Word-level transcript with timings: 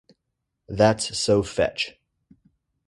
That’s 0.67 1.15
so 1.19 1.43
fetch! 1.43 2.01